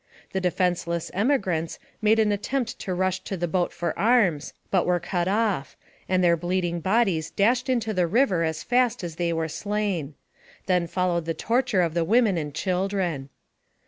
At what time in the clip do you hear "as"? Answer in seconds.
8.43-8.63, 9.03-9.17